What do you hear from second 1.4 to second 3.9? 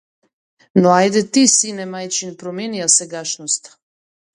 сине мајчин, промени ја сегашноста!